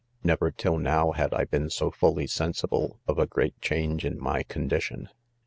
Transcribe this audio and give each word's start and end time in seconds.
4 0.23 0.29
Never 0.29 0.49
till 0.49 0.79
now, 0.79 1.11
had 1.11 1.31
I 1.31 1.45
been 1.45 1.69
so 1.69 1.91
fully 1.91 2.25
sensible 2.25 2.99
of 3.05 3.19
a 3.19 3.27
great 3.27 3.61
change 3.61 4.03
in 4.03 4.19
my 4.19 4.41
condition.. 4.41 5.09